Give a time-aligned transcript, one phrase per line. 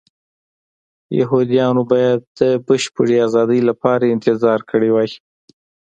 [1.19, 5.09] یهودیانو باید د بشپړې ازادۍ لپاره انتظار کړی وای.